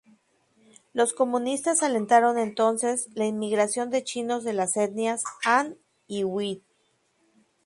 [0.93, 5.77] Los comunistas alentaron entonces la inmigración de chinos de las etnias han
[6.07, 6.63] y hui.